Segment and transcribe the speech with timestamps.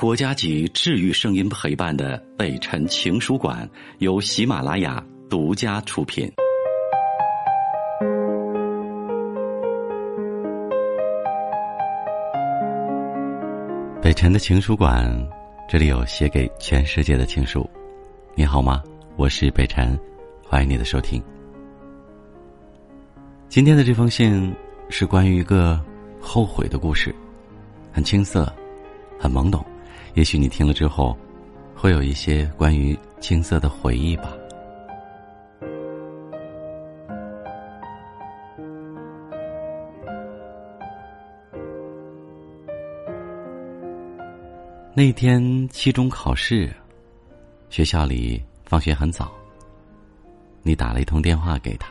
[0.00, 6.26] 国家级治愈声音陪伴的北辰情书馆由喜马拉雅独家出品。
[14.00, 15.06] 北辰的情书馆，
[15.68, 17.68] 这里有写给全世界的情书。
[18.34, 18.82] 你好吗？
[19.16, 20.00] 我是北辰，
[20.42, 21.22] 欢迎你的收听。
[23.50, 24.50] 今天的这封信
[24.88, 25.78] 是关于一个
[26.18, 27.14] 后悔的故事，
[27.92, 28.50] 很青涩，
[29.18, 29.62] 很懵懂。
[30.14, 31.16] 也许你听了之后，
[31.74, 34.32] 会有一些关于青涩的回忆吧。
[44.92, 46.70] 那天期中考试，
[47.70, 49.30] 学校里放学很早。
[50.62, 51.88] 你打了一通电话给他，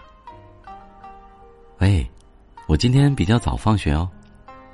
[1.79, 2.07] 喂，
[2.67, 4.07] 我今天比较早放学哦，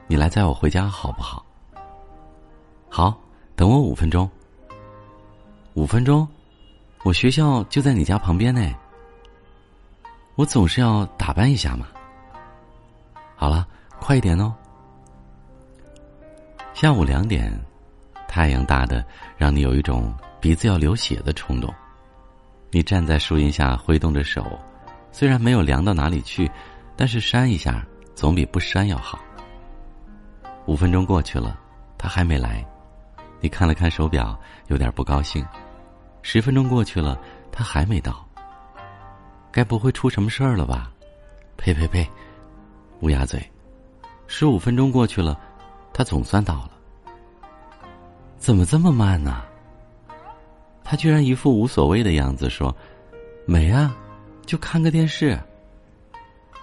[0.08, 1.45] 你来载我回家好不好？
[2.89, 3.25] 好。
[3.66, 4.30] 等我五分钟。
[5.73, 6.28] 五分钟，
[7.03, 8.62] 我学校就在你家旁边呢。
[10.36, 11.88] 我总是要打扮一下嘛。
[13.36, 13.67] 好了，
[14.00, 14.54] 快一点哦。
[16.76, 17.52] 下午两点，
[18.28, 19.04] 太阳大的
[19.36, 21.73] 让你有一种鼻子要流血的冲动。
[22.70, 24.45] 你站在树荫下挥动着手，
[25.11, 26.48] 虽然没有凉到哪里去，
[26.95, 29.20] 但是扇一下总比不扇要好。
[30.67, 31.59] 五分钟过去了，
[31.98, 32.64] 他还没来。
[33.41, 35.45] 你看了看手表，有点不高兴。
[36.22, 37.19] 十分钟过去了，
[37.52, 38.25] 他还没到。
[39.52, 40.92] 该不会出什么事儿了吧？
[41.58, 42.08] 呸呸呸！
[43.02, 43.42] 乌鸦嘴。
[44.27, 45.39] 十五分钟过去了，
[45.94, 46.72] 他总算到了。
[48.38, 49.44] 怎么这么慢呢？
[50.83, 52.75] 他居然一副无所谓的样子说
[53.45, 53.95] ：“没啊，
[54.45, 55.39] 就看个电视。”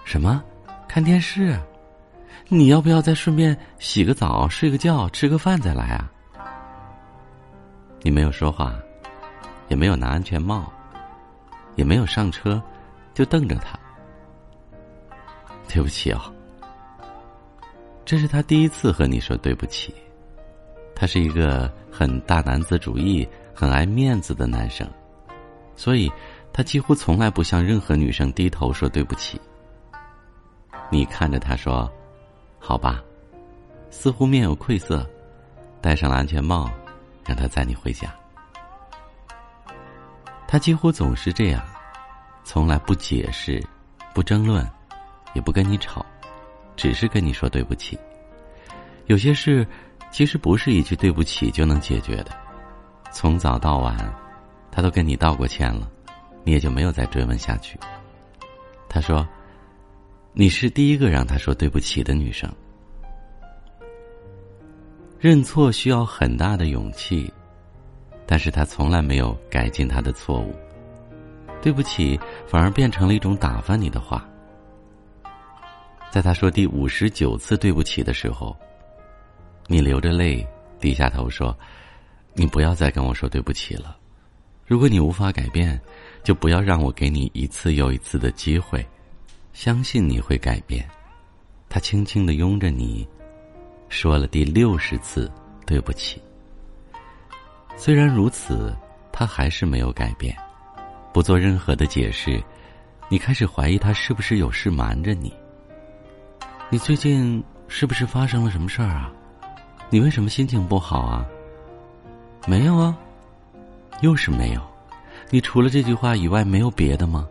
[0.05, 0.43] 什么？
[0.87, 1.57] 看电视？
[2.49, 6.11] 你要不要再顺便洗个澡、睡个觉、吃个饭再来啊？
[8.03, 8.75] 你没有说话，
[9.69, 10.71] 也没有拿安全帽，
[11.75, 12.61] 也没有上车，
[13.13, 13.79] 就瞪着他。
[15.69, 16.19] 对不起哦，
[18.03, 19.95] 这是他第一次和你说对不起。
[20.93, 24.87] 他是一个很大男子主义、很爱面子的男生，
[25.75, 26.11] 所以
[26.51, 29.39] 他几乎从来不向任何女生低头说对不起。
[30.91, 31.89] 你看着他说
[32.59, 33.01] ：“好吧。”
[33.89, 35.09] 似乎面有愧色，
[35.81, 36.69] 戴上了安全帽。
[37.25, 38.13] 让他载你回家。
[40.47, 41.63] 他几乎总是这样，
[42.43, 43.63] 从来不解释，
[44.13, 44.67] 不争论，
[45.33, 46.05] 也不跟你吵，
[46.75, 47.97] 只是跟你说对不起。
[49.07, 49.65] 有些事，
[50.11, 52.31] 其实不是一句对不起就能解决的。
[53.11, 53.97] 从早到晚，
[54.71, 55.89] 他都跟你道过歉了，
[56.43, 57.79] 你也就没有再追问下去。
[58.87, 59.27] 他说
[60.33, 62.47] ：“你是第一个让他说对不起的女生。”
[65.23, 67.31] 认错需要很大的勇气，
[68.25, 70.53] 但是他从来没有改进他的错误。
[71.61, 74.27] 对不起，反而变成了一种打发你的话。
[76.11, 78.53] 在他说第五十九次对不起的时候，
[79.67, 80.45] 你流着泪
[80.77, 81.57] 低下头说
[82.35, 83.95] ：“你不要再跟我说对不起了。
[84.67, 85.79] 如果你无法改变，
[86.21, 88.85] 就不要让我给你一次又一次的机会。
[89.53, 90.85] 相信你会改变。”
[91.69, 93.07] 他轻轻的拥着你。
[93.93, 95.31] 说了第六十次
[95.67, 96.19] 对不起。
[97.77, 98.75] 虽然如此，
[99.11, 100.35] 他还是没有改变，
[101.13, 102.43] 不做任何的解释。
[103.07, 105.31] 你开始怀疑他是不是有事瞒着你。
[106.71, 109.11] 你最近是不是发生了什么事儿啊？
[109.91, 111.23] 你为什么心情不好啊？
[112.47, 112.97] 没有啊，
[114.01, 114.61] 又是没有。
[115.29, 117.27] 你除了这句话以外没有别的吗？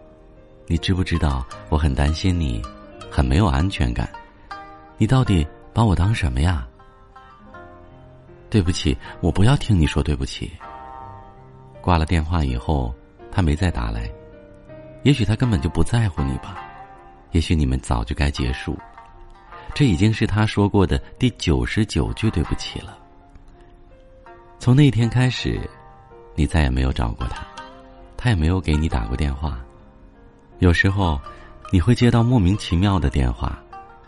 [0.69, 2.63] 你知不知道我很担心你，
[3.11, 4.09] 很没有安全感？
[4.97, 5.45] 你到底？
[5.73, 6.67] 把我当什么呀？
[8.51, 10.53] 对不起，我不要听你说对不起。
[11.81, 12.95] 挂了电话以后，
[13.31, 14.11] 他没再打来，
[15.03, 16.63] 也许他根本就不在乎你吧，
[17.31, 18.79] 也许你们早就该结束。
[19.75, 22.99] 这已经是他说过的第九十九句对不起了。
[24.59, 25.59] 从那天开始，
[26.35, 27.47] 你再也没有找过他，
[28.17, 29.59] 他也没有给你打过电话。
[30.59, 31.19] 有时候，
[31.73, 33.59] 你会接到莫名其妙的电话，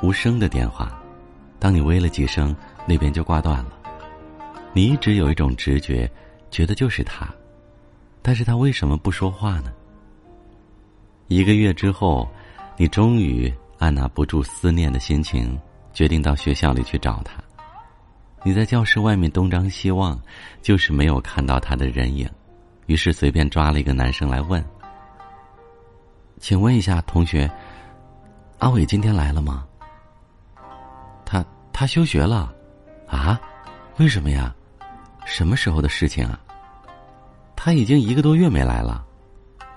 [0.02, 1.00] 无声的电话。
[1.64, 3.72] 当你喂了几声，那边就挂断了。
[4.74, 6.06] 你一直有一种直觉，
[6.50, 7.26] 觉得就是他，
[8.20, 9.72] 但是他为什么不说话呢？
[11.28, 12.28] 一个月之后，
[12.76, 15.58] 你终于按捺不住思念的心情，
[15.94, 17.42] 决定到学校里去找他。
[18.42, 20.20] 你在教室外面东张西望，
[20.60, 22.28] 就是没有看到他的人影，
[22.88, 24.62] 于是随便抓了一个男生来问
[26.38, 27.50] ：“请问一下，同学，
[28.58, 29.66] 阿伟今天来了吗？”
[31.74, 32.54] 他休学了，
[33.08, 33.38] 啊？
[33.96, 34.54] 为什么呀？
[35.26, 36.38] 什么时候的事情啊？
[37.56, 39.04] 他已经一个多月没来了。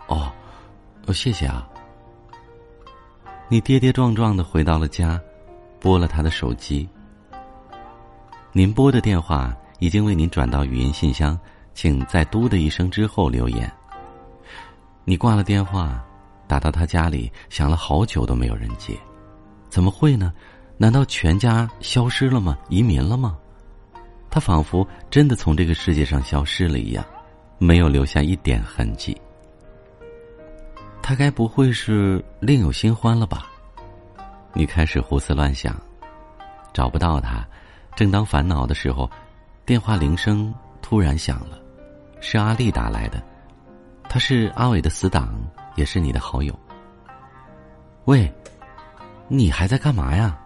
[0.05, 0.31] 哦，
[1.07, 1.67] 哦，谢谢啊。
[3.49, 5.19] 你跌跌撞撞的回到了家，
[5.79, 6.87] 拨了他的手机。
[8.51, 11.37] 您拨的电话已经为您转到语音信箱，
[11.73, 13.71] 请在“嘟”的一声之后留言。
[15.03, 15.99] 你挂了电话，
[16.47, 18.95] 打到他家里，响了好久都没有人接。
[19.67, 20.31] 怎么会呢？
[20.77, 22.57] 难道全家消失了吗？
[22.69, 23.37] 移民了吗？
[24.29, 27.03] 他仿佛真的从这个世界上消失了一样，
[27.57, 29.19] 没有留下一点痕迹。
[31.01, 33.47] 他该不会是另有新欢了吧？
[34.53, 35.75] 你开始胡思乱想，
[36.73, 37.43] 找不到他。
[37.95, 39.09] 正当烦恼的时候，
[39.65, 41.57] 电话铃声突然响了，
[42.21, 43.19] 是阿丽打来的。
[44.09, 45.33] 他是阿伟的死党，
[45.75, 46.57] 也是你的好友。
[48.05, 48.31] 喂，
[49.27, 50.37] 你还在干嘛呀？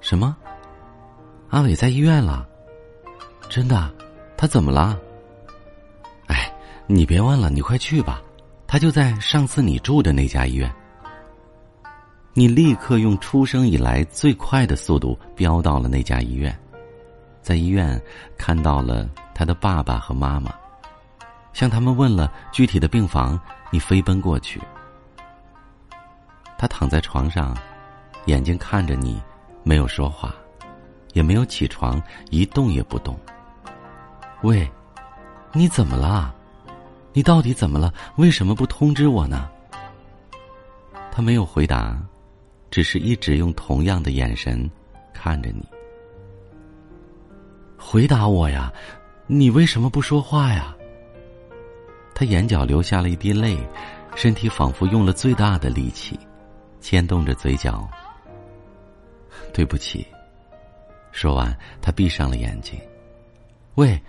[0.00, 0.36] 什么？
[1.50, 2.46] 阿伟在医院了？
[3.48, 3.92] 真的？
[4.36, 4.98] 他怎么了？
[6.26, 6.52] 哎，
[6.86, 8.22] 你别问了，你快去吧。
[8.66, 10.70] 他就在上次你住的那家医院。
[12.34, 16.56] 你立刻用出生以来最快的速度飙到了那家医院，
[17.42, 18.00] 在医院
[18.36, 20.52] 看到了他的爸爸和妈妈，
[21.52, 23.40] 向他们问了具体的病房，
[23.70, 24.60] 你飞奔过去。
[26.56, 27.56] 他躺在床上，
[28.26, 29.20] 眼睛看着你，
[29.68, 30.34] 没有说话，
[31.12, 33.14] 也没有起床，一动也不动。
[34.40, 34.66] 喂，
[35.52, 36.34] 你怎么了？
[37.12, 37.92] 你到底怎么了？
[38.16, 39.46] 为什么不通知我呢？
[41.12, 41.98] 他没有回答，
[42.70, 44.70] 只是一直用同样的眼神
[45.12, 45.62] 看着你。
[47.76, 48.72] 回答我呀！
[49.26, 50.74] 你为什么不说话呀？
[52.14, 53.58] 他眼角流下了一滴泪，
[54.16, 56.18] 身体仿佛用了最大的力气，
[56.80, 57.86] 牵动着嘴角。
[59.58, 60.06] 对不起。
[61.10, 61.52] 说完，
[61.82, 62.78] 他闭上了眼睛。
[63.74, 64.00] 喂，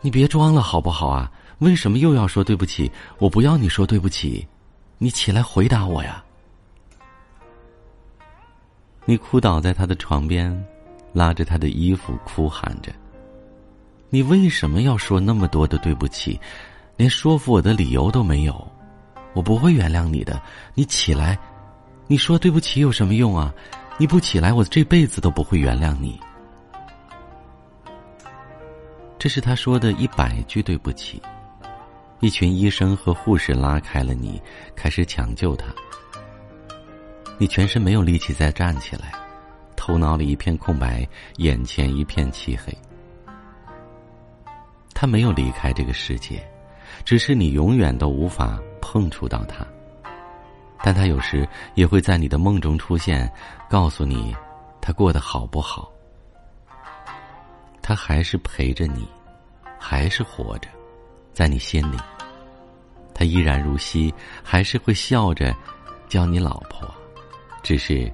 [0.00, 1.30] 你别装了好不好啊？
[1.60, 2.90] 为什么又要说对不起？
[3.20, 4.44] 我不要你说对不起，
[4.98, 6.24] 你起来回答我呀！
[9.04, 10.52] 你哭倒在他的床边，
[11.12, 12.92] 拉着他的衣服哭喊着
[14.10, 16.40] ：“你为什么要说那么多的对不起？
[16.96, 18.68] 连说服我的理由都没有，
[19.32, 20.42] 我不会原谅你的。
[20.74, 21.38] 你起来，
[22.08, 23.54] 你说对不起有什么用啊？
[23.98, 26.18] 你不起来，我这辈子都不会原谅你。”
[29.18, 31.20] 这是他说的一百句对不起。
[32.20, 34.40] 一群医生和护士拉开了你，
[34.74, 35.66] 开始抢救他。
[37.38, 39.12] 你全身没有力气再站起来，
[39.76, 41.06] 头脑里一片空白，
[41.36, 42.76] 眼前一片漆黑。
[44.94, 46.44] 他没有离开这个世界，
[47.04, 49.64] 只是你永远都无法碰触到他。
[50.82, 53.30] 但他有时也会在你的梦中出现，
[53.68, 54.34] 告诉你
[54.80, 55.90] 他过得好不好。
[57.82, 59.08] 他还是陪着你，
[59.78, 60.68] 还是活着。
[61.32, 61.96] 在你心里，
[63.14, 65.54] 他依然如昔，还是会笑着
[66.08, 66.92] 叫你老婆，
[67.62, 68.12] 只是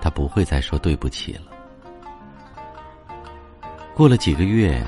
[0.00, 1.52] 他不会再说对不起了。
[3.94, 4.80] 过了几个月，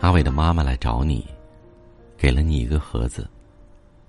[0.00, 1.26] 阿伟的妈妈来找你，
[2.16, 3.28] 给了你一个盒子，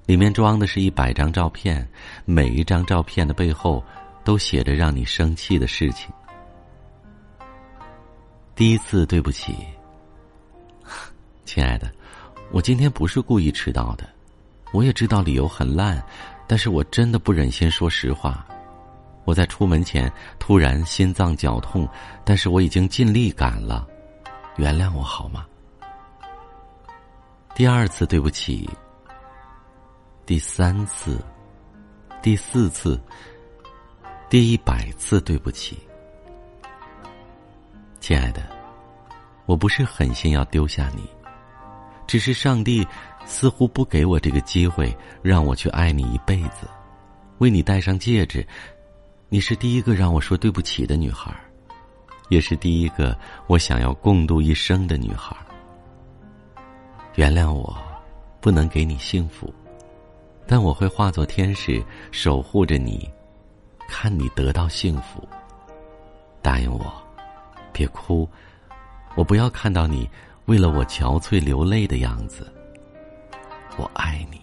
[0.08, 1.86] 里面装的是一百张照片，
[2.24, 3.84] 每一张照片的背后
[4.24, 6.10] 都写着让你生气的事情。
[8.56, 9.54] 第一次对不起，
[11.44, 11.92] 亲爱的。
[12.52, 14.08] 我今天不是故意迟到的，
[14.72, 16.02] 我也知道理由很烂，
[16.48, 18.48] 但是我真的不忍心说实话。
[19.26, 20.10] 我在出门前
[20.40, 21.86] 突然心脏绞痛，
[22.24, 23.86] 但是我已经尽力赶了，
[24.56, 25.46] 原谅我好吗？
[27.54, 28.70] 第二次对不起，
[30.28, 31.24] 第三次，
[32.22, 33.00] 第四次，
[34.30, 35.80] 第一百次对不起，
[38.02, 38.42] 亲爱的，
[39.46, 41.10] 我不是狠心要丢下你。
[42.06, 42.86] 只是上帝
[43.26, 46.68] 似乎不给我这个机会，让我去爱你一辈子，
[47.38, 48.46] 为你戴上戒指。
[49.30, 51.34] 你是第一个让我说对不起的女孩，
[52.28, 53.18] 也是第一个
[53.48, 55.34] 我想要共度一生的女孩。
[57.16, 57.78] 原谅我，
[58.42, 59.54] 不能给你幸福，
[60.48, 63.10] 但我会化作天使守护着你，
[63.88, 65.28] 看你得到幸福。
[66.42, 66.86] 答应我，
[67.74, 68.28] 别哭，
[69.16, 70.10] 我不要看到你。
[70.46, 72.50] 为了我憔悴流泪的样子，
[73.76, 74.40] 我爱你。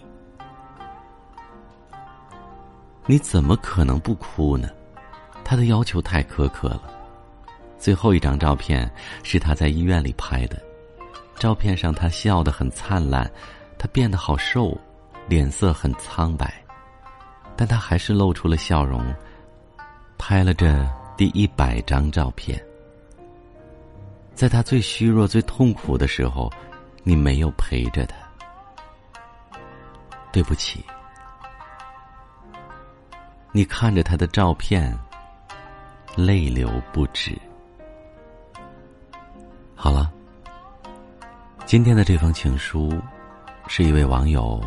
[3.07, 4.69] 你怎么可能不哭呢？
[5.43, 6.83] 他的要求太苛刻了。
[7.79, 8.91] 最后一张照片
[9.23, 10.63] 是他在医院里拍的，
[11.37, 13.31] 照片上他笑得很灿烂，
[13.79, 14.79] 他变得好瘦，
[15.27, 16.53] 脸色很苍白，
[17.57, 19.15] 但他还是露出了笑容。
[20.17, 22.63] 拍了这第一百张照片。
[24.35, 26.51] 在他最虚弱、最痛苦的时候，
[27.03, 28.17] 你没有陪着他。
[30.33, 30.85] 对不起，
[33.53, 34.99] 你看着他的照片，
[36.17, 37.39] 泪流不止。
[39.77, 40.11] 好了，
[41.67, 43.01] 今天的这封情书，
[43.69, 44.61] 是一位网友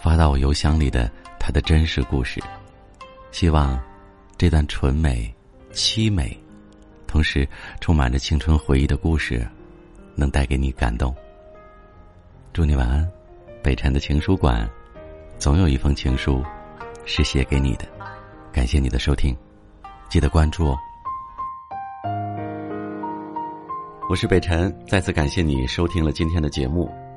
[0.00, 2.40] 发到我邮箱里的他的真实故事。
[3.30, 3.78] 希望
[4.36, 5.32] 这段纯美、
[5.72, 6.36] 凄美，
[7.06, 7.46] 同时
[7.80, 9.46] 充满着青春回忆的故事，
[10.14, 11.14] 能带给你感动。
[12.52, 13.08] 祝你晚安，
[13.62, 14.68] 北辰的情书馆，
[15.38, 16.42] 总有一封情书
[17.04, 17.84] 是写给你的。
[18.50, 19.36] 感谢你的收听，
[20.08, 20.78] 记得关注哦。
[24.08, 26.90] 我是北辰，再次感谢你收听了今天的节目，